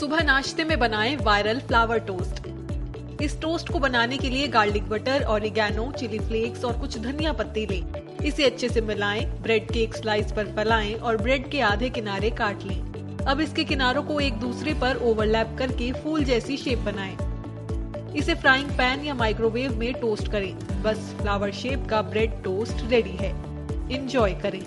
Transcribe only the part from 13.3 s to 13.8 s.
इसके